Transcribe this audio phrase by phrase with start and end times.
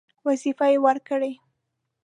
[0.27, 1.31] وظیفې ورکړې.